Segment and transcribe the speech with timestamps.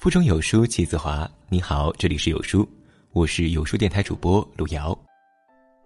[0.00, 1.30] 腹中有书气自华。
[1.50, 2.66] 你好，这里是有书，
[3.12, 4.98] 我是有书电台主播路遥。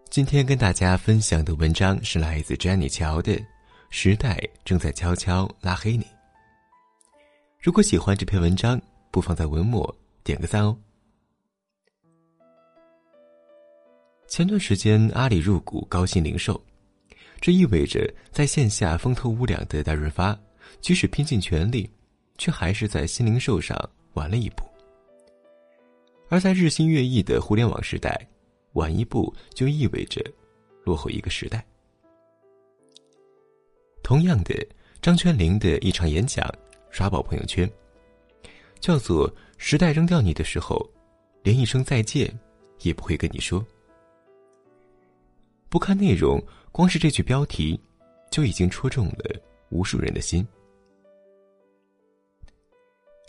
[0.08, 3.32] 今天跟大家分享的文章是来自詹妮乔的
[3.90, 6.04] 《时代正在悄悄拉黑你》。
[7.60, 8.80] 如果喜欢这篇文章，
[9.10, 9.92] 不妨在文末
[10.22, 10.78] 点个赞哦。
[14.28, 16.64] 前段时间阿里入股高鑫零售，
[17.40, 20.38] 这意味着在线下风头无两的大润发，
[20.80, 21.90] 即使拼尽全力，
[22.38, 23.76] 却还是在新零售上。
[24.14, 24.64] 晚了一步，
[26.28, 28.26] 而在日新月异的互联网时代，
[28.72, 30.24] 晚一步就意味着
[30.84, 31.64] 落后一个时代。
[34.02, 34.54] 同样的，
[35.00, 36.46] 张泉灵的一场演讲
[36.90, 37.70] 刷爆朋友圈，
[38.80, 40.84] 叫做“时代扔掉你的时候，
[41.42, 42.32] 连一声再见
[42.80, 43.64] 也不会跟你说”。
[45.68, 46.40] 不看内容，
[46.70, 47.80] 光是这句标题，
[48.30, 49.40] 就已经戳中了
[49.70, 50.46] 无数人的心。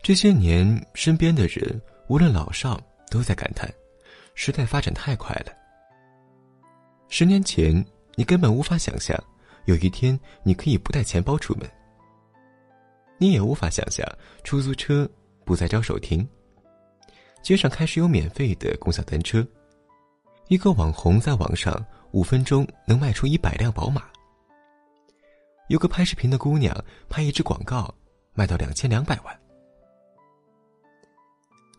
[0.05, 3.67] 这些年，身边的人无论老少都在感叹，
[4.35, 5.51] 时代发展太快了。
[7.09, 9.19] 十年前，你根本无法想象，
[9.65, 11.67] 有一天你可以不带钱包出门。
[13.17, 14.07] 你也无法想象，
[14.43, 15.09] 出租车
[15.43, 16.23] 不再招手停，
[17.41, 19.43] 街上开始有免费的共享单车，
[20.49, 24.03] 一个网红在网上五分钟能卖出一百辆宝马，
[25.67, 27.91] 有个拍视频的姑娘拍一支广告
[28.35, 29.35] 卖到两千两百万。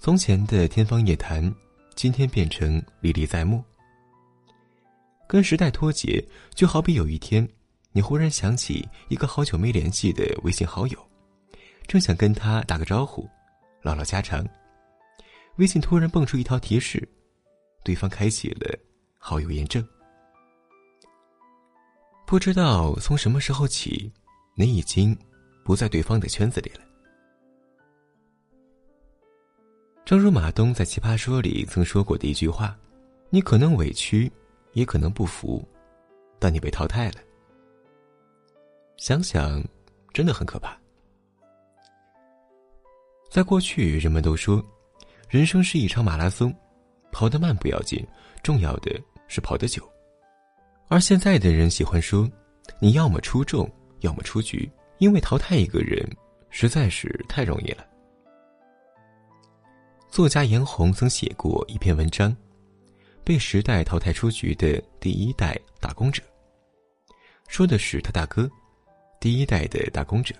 [0.07, 1.53] 从前的天方夜谭，
[1.97, 3.61] 今天变成历历在目。
[5.27, 7.45] 跟时代脱节，就好比有一天，
[7.91, 11.09] 你忽然想起一个好久没联系的微信好友，
[11.89, 13.29] 正想跟他打个招呼，
[13.83, 14.47] 唠唠家常，
[15.57, 17.03] 微信突然蹦出一条提示，
[17.83, 18.79] 对方开启了
[19.19, 19.85] 好友验证。
[22.29, 24.13] 不知道从什么时候起，
[24.55, 25.19] 你已经
[25.65, 26.83] 不在对方的圈子里了。
[30.07, 32.79] 正如马东在《奇葩说》里曾说过的一句话
[33.29, 34.31] ：“你可能委屈，
[34.73, 35.67] 也可能不服，
[36.39, 37.17] 但你被淘汰了。”
[38.97, 39.61] 想想，
[40.13, 40.79] 真的很可怕。
[43.29, 44.65] 在过去，人们都说，
[45.29, 46.55] 人生是一场马拉松，
[47.11, 48.07] 跑得慢不要紧，
[48.45, 48.93] 重要的
[49.27, 49.83] 是跑得久。
[50.87, 52.31] 而现在的人喜欢说，
[52.79, 53.69] 你要么出众，
[54.03, 56.09] 要么出局，因为淘汰一个人
[56.49, 57.85] 实在是太容易了。
[60.11, 62.33] 作家严红曾写过一篇文章，
[63.23, 66.23] 《被时代淘汰出局的第一代打工者》，
[67.49, 68.51] 说的是他大哥，
[69.21, 70.35] 第一代的打工者，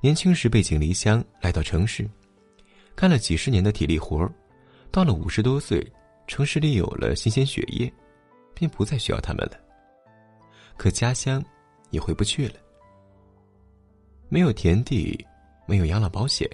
[0.00, 2.08] 年轻时背井离乡来到城市，
[2.94, 4.32] 干了几十年的体力活儿
[4.92, 5.84] 到了五十多岁，
[6.28, 7.92] 城市里有了新鲜血液，
[8.54, 9.58] 便不再需要他们了。
[10.76, 11.44] 可家乡
[11.90, 12.54] 也回不去了，
[14.28, 15.26] 没有田地，
[15.66, 16.48] 没有养老保险，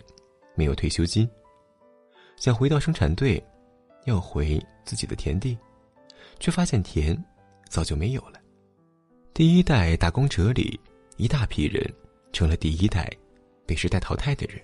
[0.55, 1.29] 没有退休金。
[2.37, 3.43] 想回到生产队，
[4.05, 5.57] 要回自己的田地，
[6.39, 7.17] 却发现田
[7.69, 8.41] 早就没有了。
[9.33, 10.79] 第一代打工者里，
[11.17, 11.83] 一大批人
[12.33, 13.11] 成了第一代
[13.67, 14.61] 被时代淘汰的人。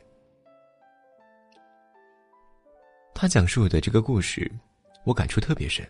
[3.14, 4.50] 他讲述的这个故事，
[5.04, 5.86] 我感触特别深。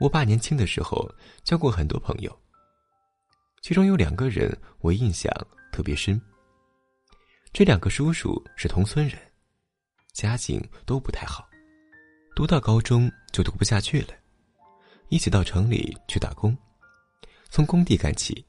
[0.00, 1.08] 我爸年轻的时候
[1.44, 2.36] 交过很多朋友，
[3.62, 5.32] 其中有两个人我印象
[5.72, 6.20] 特别深。
[7.52, 9.18] 这两个叔叔是同村人。
[10.14, 11.44] 家境都不太好，
[12.36, 14.14] 读到高中就读不下去了，
[15.08, 16.56] 一起到城里去打工，
[17.50, 18.46] 从工地干起，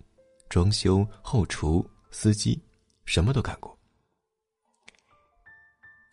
[0.48, 2.62] 装修、后厨、司机，
[3.06, 3.76] 什么都干过。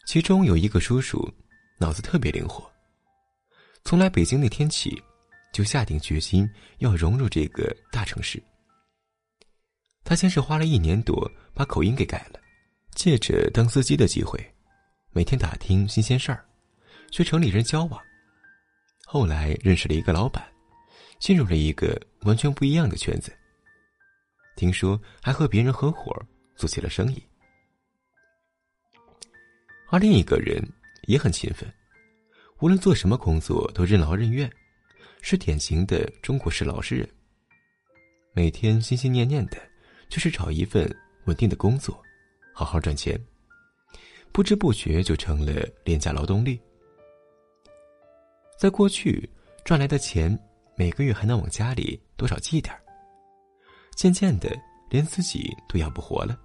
[0.06, 1.30] 其中有一个叔叔，
[1.78, 2.64] 脑子特别灵活，
[3.84, 5.00] 从来北京那天起，
[5.52, 6.48] 就下定决心
[6.78, 8.42] 要融入这个大城市。
[10.02, 12.40] 他先是花了一年多把口音给改了，
[12.94, 14.42] 借着当司机的机会。
[15.14, 16.42] 每天打听新鲜事儿，
[17.10, 18.00] 学城里人交往。
[19.04, 20.42] 后来认识了一个老板，
[21.18, 23.30] 进入了一个完全不一样的圈子。
[24.56, 26.18] 听说还和别人合伙
[26.56, 27.22] 做起了生意。
[29.90, 30.66] 而另一个人
[31.02, 31.70] 也很勤奋，
[32.60, 34.50] 无论做什么工作都任劳任怨，
[35.20, 37.06] 是典型的中国式老实人。
[38.32, 39.58] 每天心心念念的
[40.08, 40.90] 就是找一份
[41.24, 42.02] 稳定的工作，
[42.54, 43.22] 好好赚钱。
[44.32, 46.60] 不知不觉就成了廉价劳动力。
[48.58, 49.28] 在过去
[49.64, 50.36] 赚来的钱，
[50.74, 52.80] 每个月还能往家里多少寄点儿
[53.94, 54.50] 渐渐的，
[54.88, 56.38] 连自己都养不活了。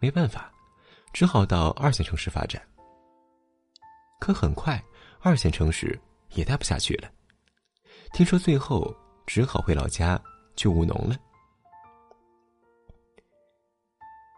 [0.00, 0.52] 没办法，
[1.12, 2.60] 只好到二线城市发展。
[4.18, 4.82] 可很快，
[5.20, 5.98] 二线城市
[6.30, 7.08] 也待不下去了。
[8.12, 8.92] 听说最后
[9.24, 10.20] 只好回老家
[10.56, 11.16] 去务农了。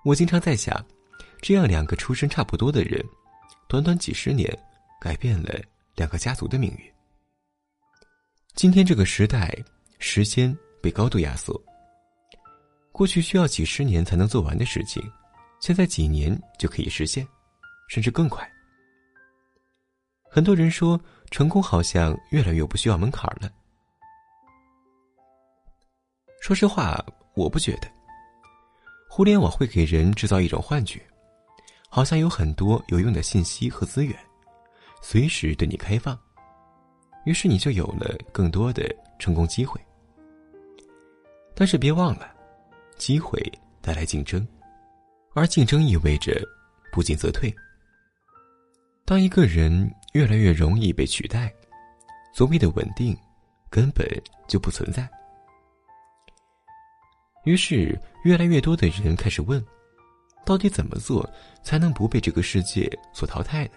[0.04, 0.84] 我经常在想。
[1.40, 3.04] 这样两个出身差不多的人，
[3.68, 4.50] 短短几十年，
[5.00, 5.60] 改变了
[5.94, 6.92] 两个家族的命运。
[8.54, 9.56] 今天这个时代，
[9.98, 11.60] 时间被高度压缩。
[12.90, 15.02] 过去需要几十年才能做完的事情，
[15.60, 17.26] 现在几年就可以实现，
[17.88, 18.48] 甚至更快。
[20.30, 21.00] 很多人说，
[21.30, 23.48] 成功好像越来越不需要门槛了。
[26.42, 27.04] 说实话，
[27.34, 27.88] 我不觉得。
[29.08, 31.00] 互联网会给人制造一种幻觉，
[31.98, 34.16] 好像有很多有用的信息和资源，
[35.02, 36.16] 随时对你开放，
[37.24, 39.80] 于是你就有了更多的成功机会。
[41.56, 42.32] 但是别忘了，
[42.98, 43.42] 机会
[43.80, 44.46] 带来竞争，
[45.34, 46.40] 而竞争意味着
[46.92, 47.52] 不进则退。
[49.04, 51.52] 当一个人越来越容易被取代，
[52.32, 53.12] 所谓的稳定
[53.68, 54.06] 根本
[54.46, 55.10] 就不存在。
[57.42, 59.60] 于是，越来越多的人开始问：
[60.44, 61.28] 到底怎么做
[61.62, 63.72] 才能不被这个世界所淘汰呢？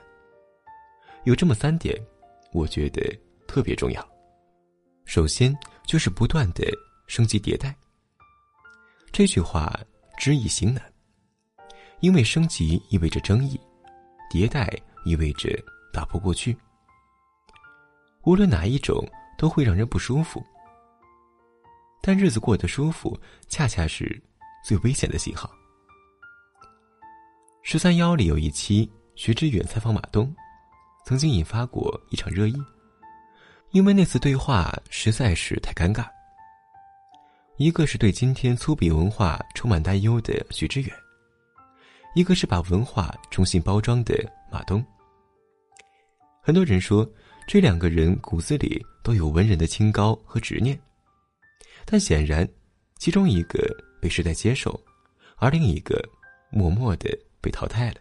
[1.26, 1.96] 有这么三点，
[2.54, 3.02] 我觉得
[3.48, 4.08] 特别重要。
[5.06, 5.56] 首先，
[5.86, 6.66] 就是不断的
[7.08, 7.76] 升级迭代。
[9.12, 9.78] 这句话
[10.18, 10.82] 知易行难，
[12.00, 13.60] 因为升级意味着争议，
[14.32, 14.72] 迭代
[15.04, 15.50] 意味着
[15.92, 16.56] 打破过去。
[18.24, 19.06] 无论哪一种，
[19.38, 20.42] 都会让人不舒服。
[22.02, 23.20] 但日子过得舒服，
[23.50, 24.20] 恰恰是
[24.64, 25.52] 最危险的信号。
[27.72, 30.30] 十三幺里有一期，徐志远采访马东，
[31.06, 32.54] 曾经引发过一场热议，
[33.70, 36.06] 因为那次对话实在是太尴尬。
[37.56, 40.92] 一个是对今天粗鄙文化充满担忧的徐志远，
[42.14, 44.22] 一个是把文化重新包装的
[44.52, 44.86] 马东。
[46.42, 47.10] 很多人说，
[47.48, 50.78] 这两个人骨子里都有文人的清高和执念。
[51.86, 52.46] 但显然，
[53.00, 53.66] 其中一个
[54.02, 54.78] 被时代接受，
[55.38, 56.04] 而另一个
[56.52, 57.96] 默默的被淘汰了。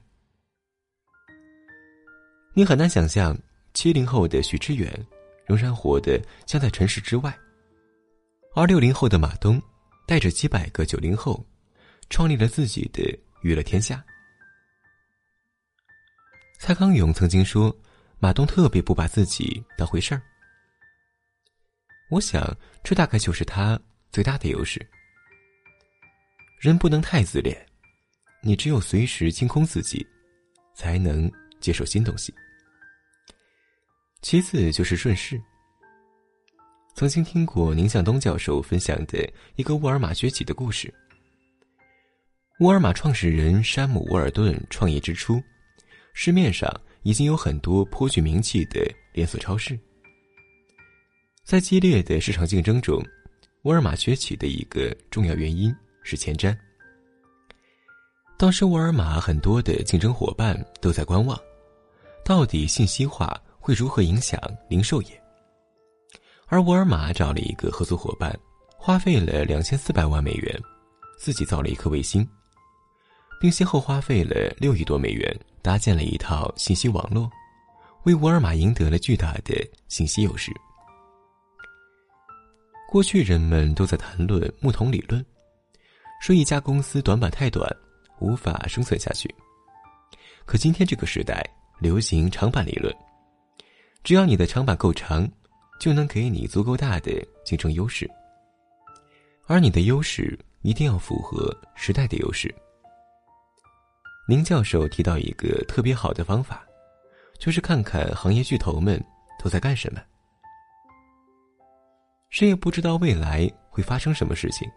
[2.52, 3.36] 你很难想象，
[3.74, 4.92] 七零后的许志远
[5.46, 7.36] 仍然活得像在尘世之外，
[8.54, 9.62] 而六零后的马东
[10.06, 11.44] 带着几百个九零后，
[12.10, 13.02] 创立了自己的
[13.42, 14.04] 娱乐天下。
[16.58, 17.74] 蔡康永曾经说，
[18.18, 20.20] 马东特别不把自己当回事儿。
[22.10, 24.84] 我想，这大概就是他最大的优势。
[26.58, 27.56] 人不能太自恋，
[28.42, 30.06] 你只有随时清空自己，
[30.74, 32.32] 才能接受新东西。
[34.22, 35.40] 其次就是顺势。
[36.94, 40.92] 曾经听过宁向东教授分享的一个沃尔玛崛起的故事。
[42.58, 45.42] 沃尔玛创始人山姆·沃尔顿创业之初，
[46.12, 46.70] 市面上
[47.02, 49.78] 已经有很多颇具名气的连锁超市。
[51.42, 53.02] 在激烈的市场竞争中，
[53.62, 56.54] 沃尔玛崛起的一个重要原因是前瞻。
[58.40, 61.38] 当时，沃尔玛很多的竞争伙伴都在观望，
[62.24, 65.22] 到底信息化会如何影响零售业。
[66.46, 68.34] 而沃尔玛找了一个合作伙伴，
[68.78, 70.58] 花费了两千四百万美元，
[71.18, 72.26] 自己造了一颗卫星，
[73.38, 77.30] 并先后花费了六亿多美元搭建了一套信息网络，
[78.04, 79.54] 为沃尔玛赢得了巨大的
[79.88, 80.50] 信息优势。
[82.90, 85.22] 过去人们都在谈论木桶理论，
[86.22, 87.70] 说一家公司短板太短，
[88.20, 89.32] 无法生存下去。
[90.44, 91.44] 可今天这个时代
[91.78, 92.94] 流行长板理论，
[94.02, 95.28] 只要你的长板够长，
[95.80, 97.12] 就能给你足够大的
[97.44, 98.10] 竞争优势。
[99.46, 102.54] 而你的优势一定要符合时代的优势。
[104.28, 106.64] 林教授提到一个特别好的方法，
[107.38, 109.02] 就是看看行业巨头们
[109.42, 110.00] 都在干什么。
[112.28, 114.70] 谁也不知道未来会发生什么事情，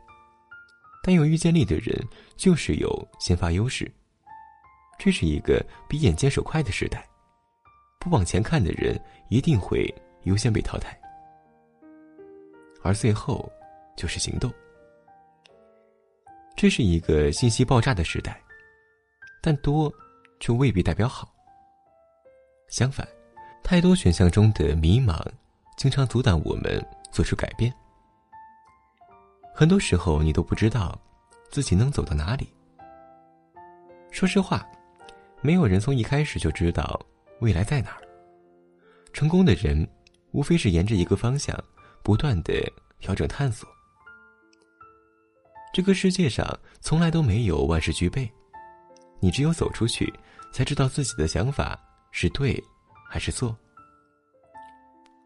[1.03, 2.01] 但有预见力的人
[2.37, 3.91] 就是有先发优势。
[4.97, 7.05] 这是一个比眼见手快的时代，
[7.99, 8.97] 不往前看的人
[9.29, 9.93] 一定会
[10.23, 10.97] 优先被淘汰，
[12.81, 13.51] 而最后
[13.97, 14.51] 就是行动。
[16.55, 18.41] 这是一个信息爆炸的时代，
[19.41, 19.93] 但多
[20.39, 21.27] 却未必代表好。
[22.69, 23.05] 相反，
[23.61, 25.21] 太多选项中的迷茫，
[25.75, 26.83] 经常阻挡我们。
[27.11, 27.71] 做出改变，
[29.55, 30.99] 很多时候你都不知道
[31.51, 32.49] 自己能走到哪里。
[34.09, 34.67] 说实话，
[35.41, 36.99] 没有人从一开始就知道
[37.39, 38.01] 未来在哪儿。
[39.13, 39.87] 成功的人，
[40.31, 41.55] 无非是沿着一个方向
[42.01, 42.53] 不断的
[42.99, 43.69] 调整探索。
[45.71, 46.47] 这个世界上
[46.81, 48.29] 从来都没有万事俱备，
[49.19, 50.11] 你只有走出去，
[50.51, 51.79] 才知道自己的想法
[52.11, 52.61] 是对
[53.07, 53.55] 还是错。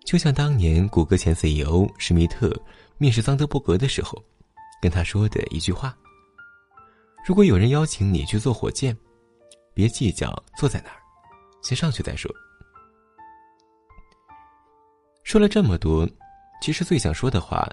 [0.05, 2.57] 就像当年谷歌前 CEO 施密特
[2.99, 4.23] 面试桑德伯格的时候，
[4.81, 5.95] 跟他说的一句话
[7.25, 8.97] ：“如果有人邀请你去坐火箭，
[9.73, 10.99] 别计较坐在哪儿，
[11.61, 12.31] 先上去再说。
[15.23, 16.09] 说了这么多，
[16.61, 17.69] 其实最想说的话，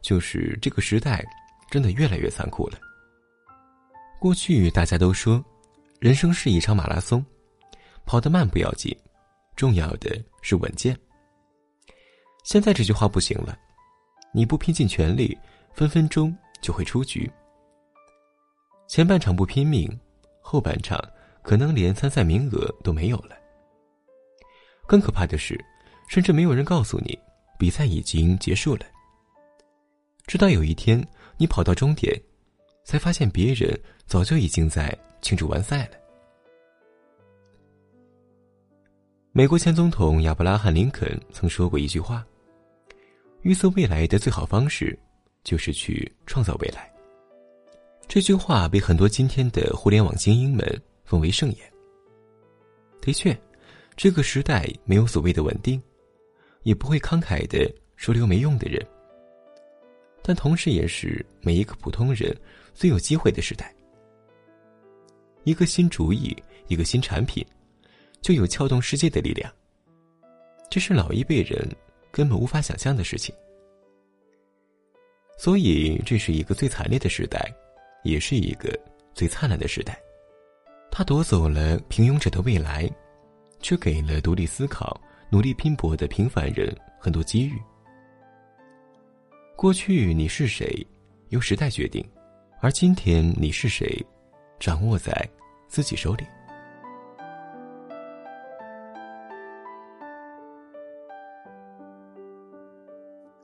[0.00, 1.22] 就是这个时代
[1.70, 2.78] 真的越来越残酷了。
[4.18, 5.44] 过去大家都说，
[6.00, 7.22] 人生是一场马拉松，
[8.06, 8.96] 跑得慢不要紧，
[9.54, 10.96] 重要的是稳健。
[12.44, 13.58] 现在这句话不行了，
[14.32, 15.36] 你不拼尽全力，
[15.72, 17.30] 分分钟就会出局。
[18.88, 19.88] 前半场不拼命，
[20.40, 21.02] 后半场
[21.42, 23.36] 可能连参赛名额都没有了。
[24.86, 25.58] 更可怕的是。
[26.08, 27.18] 甚至没有人告诉你，
[27.58, 28.84] 比赛已经结束了。
[30.26, 31.02] 直到有一天，
[31.38, 32.20] 你跑到终点，
[32.84, 35.92] 才发现别人早就已经在庆祝完赛了。
[39.30, 42.26] 美国前总统亚伯拉罕·林肯曾说过一句话
[43.42, 44.98] ：“预测未来的最好方式，
[45.44, 46.90] 就是去创造未来。”
[48.08, 51.72] 这句话被很多今天的互联网精英们奉为圣言。
[53.00, 53.36] 的确，
[53.96, 55.82] 这个时代没有所谓的稳定。
[56.64, 58.80] 也不会慷慨的说留没用的人，
[60.22, 62.32] 但同时也是每一个普通人
[62.72, 63.74] 最有机会的时代。
[65.42, 66.36] 一个新主意，
[66.68, 67.44] 一个新产品，
[68.20, 69.52] 就有撬动世界的力量。
[70.70, 71.68] 这是老一辈人
[72.12, 73.34] 根本无法想象的事情。
[75.36, 77.52] 所以，这是一个最惨烈的时代，
[78.04, 78.78] 也是一个
[79.12, 79.98] 最灿烂的时代。
[80.90, 82.88] 他夺走了平庸者的未来，
[83.60, 85.00] 却给了独立思考。
[85.30, 87.58] 努力拼搏的平凡人很多机遇。
[89.56, 90.86] 过去你是谁，
[91.30, 92.04] 由时代决定；
[92.60, 93.98] 而今天你是谁，
[94.60, 95.26] 掌握在
[95.68, 96.26] 自己手里。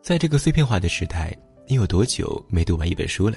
[0.08, 1.36] 在这个碎片化的时代，
[1.66, 3.36] 你有多久没读完一本书了？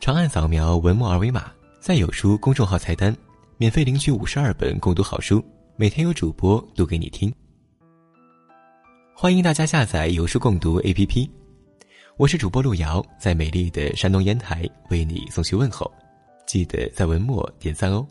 [0.00, 3.12] 长按扫描文末二维码，在有书公众号菜单，
[3.56, 5.44] 免费领取五十二本共读好书，
[5.74, 7.34] 每天有主播读给你听。
[9.16, 11.28] 欢迎大家下载有书共读 APP，
[12.16, 15.92] 我是主播路遥，在美丽的山东烟台为你送去问候，
[16.46, 18.06] 记得在文末点赞哦。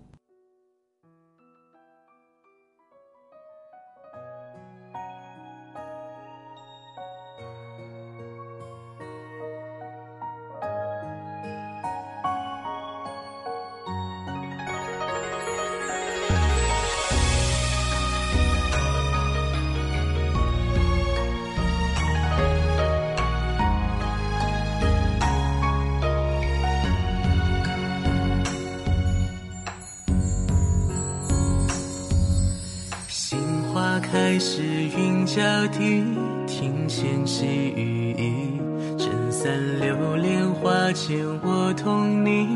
[34.16, 35.42] 开始云交
[35.74, 36.02] 替，
[36.48, 37.46] 庭前细
[37.76, 38.62] 雨意，
[38.98, 42.48] 撑伞流连花间，我同你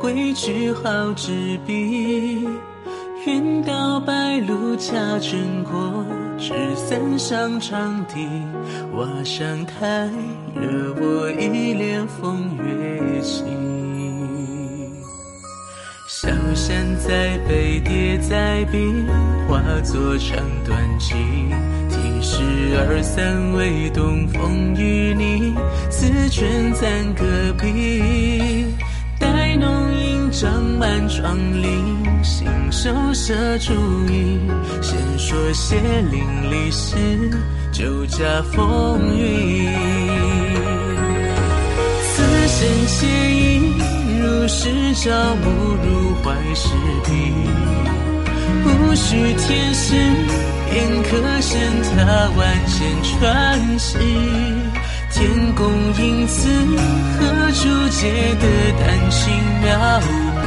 [0.00, 2.48] 归去好纸笔。
[3.26, 6.02] 云到白露恰正过，
[6.38, 8.26] 纸伞上长堤，
[8.94, 10.06] 瓦上太
[10.56, 12.91] 热，我一帘风月
[16.54, 18.78] 山在北，叠在笔，
[19.48, 21.14] 化作长短句。
[21.88, 22.42] 题诗
[22.78, 25.54] 二三为东风与你，
[25.90, 27.24] 此卷暂搁
[27.60, 28.66] 笔。
[29.18, 33.72] 待浓荫长满窗棂，信手摄竹
[34.08, 34.48] 影。
[34.80, 35.76] 先说谢
[36.10, 37.30] 淋漓时，
[37.72, 39.70] 酒家风云。
[42.02, 43.31] 此生惬意。
[43.31, 43.31] 如
[44.54, 45.46] 是朝暮
[45.82, 46.68] 入怀时
[47.06, 47.10] 笔，
[48.66, 49.94] 无需天时，
[50.70, 51.58] 便可审
[51.96, 53.96] 他万千传奇。
[55.10, 55.64] 天公
[55.98, 56.48] 因此
[57.18, 58.44] 何处借得
[58.78, 59.32] 丹青
[59.62, 60.00] 妙
[60.42, 60.46] 笔，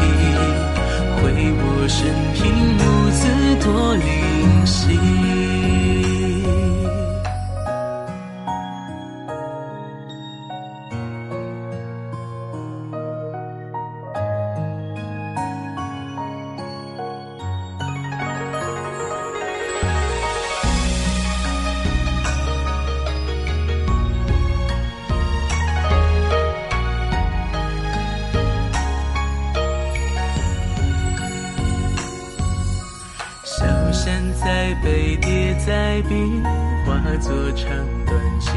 [1.17, 1.24] 绘
[1.57, 2.00] 我生
[2.35, 2.39] 平
[2.77, 3.19] 无字
[3.65, 4.05] 多灵
[4.67, 4.85] 犀。
[35.65, 36.13] 在笔，
[36.86, 37.67] 化作长
[38.05, 38.51] 短句。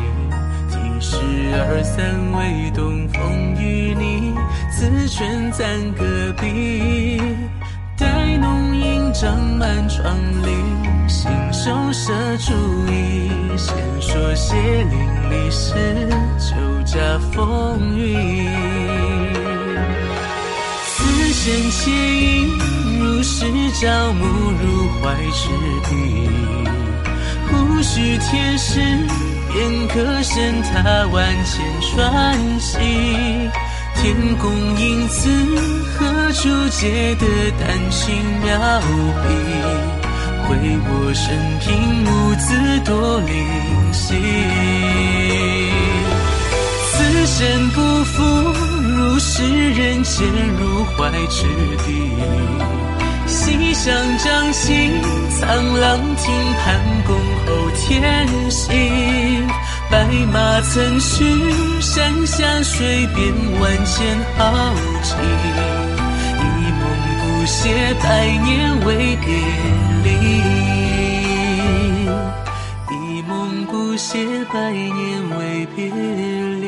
[0.68, 1.16] 题诗
[1.54, 4.34] 二三为东风与你，
[4.70, 6.04] 此卷暂搁
[6.38, 7.18] 笔。
[7.96, 12.52] 待浓荫长满窗棂，信手摄竹
[12.92, 13.30] 意。
[13.56, 14.98] 先说谢淋
[15.30, 15.72] 漓时，
[16.38, 18.50] 酒家风云。
[20.84, 22.58] 此生惬意。
[23.20, 25.48] 是朝暮入怀之
[25.88, 25.88] 地。
[27.90, 28.78] 许天时
[29.50, 32.76] 便可升他万千传奇。
[33.96, 35.28] 天公因此
[35.96, 37.26] 何处借得
[37.58, 38.14] 丹青
[38.44, 38.80] 妙
[39.22, 39.26] 笔？
[40.44, 40.48] 毁
[40.84, 41.26] 我生
[41.60, 41.66] 平
[42.04, 42.46] 无字
[42.84, 43.32] 多灵
[43.92, 44.14] 犀。
[46.92, 48.22] 此生不负
[48.82, 49.42] 如是
[49.72, 50.26] 人间
[50.60, 51.42] 入怀之
[51.84, 51.88] 地。
[53.28, 54.90] 西厢掌心，
[55.38, 57.14] 苍狼听盘恭
[57.46, 59.46] 候天行。
[59.90, 61.24] 白马曾须
[61.80, 65.16] 山下水边万千豪情，
[66.40, 66.42] 一
[66.72, 66.82] 梦
[67.20, 68.46] 不歇百年
[68.84, 69.26] 未别
[70.04, 70.06] 离，
[72.90, 74.18] 一梦不歇
[74.52, 75.86] 百年未别
[76.60, 76.66] 离，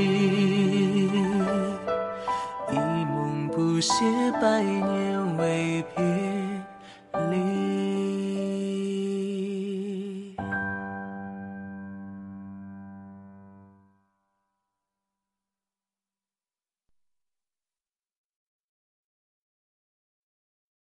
[2.71, 2.75] 一
[3.05, 3.93] 梦不歇
[4.41, 6.20] 百年未别。